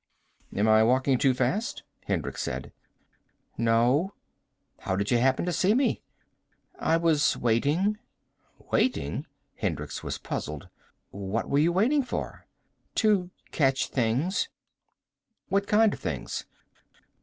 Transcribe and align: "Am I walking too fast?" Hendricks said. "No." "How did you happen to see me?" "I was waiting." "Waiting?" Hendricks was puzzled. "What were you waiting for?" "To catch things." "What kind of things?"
"Am 0.55 0.67
I 0.67 0.81
walking 0.81 1.19
too 1.19 1.35
fast?" 1.35 1.83
Hendricks 2.05 2.41
said. 2.41 2.71
"No." 3.55 4.15
"How 4.79 4.95
did 4.95 5.11
you 5.11 5.19
happen 5.19 5.45
to 5.45 5.53
see 5.53 5.75
me?" 5.75 6.01
"I 6.79 6.97
was 6.97 7.37
waiting." 7.37 7.99
"Waiting?" 8.71 9.27
Hendricks 9.57 10.01
was 10.03 10.17
puzzled. 10.17 10.69
"What 11.11 11.51
were 11.51 11.59
you 11.59 11.71
waiting 11.71 12.01
for?" 12.01 12.47
"To 12.95 13.29
catch 13.51 13.89
things." 13.89 14.49
"What 15.49 15.67
kind 15.67 15.93
of 15.93 15.99
things?" 15.99 16.45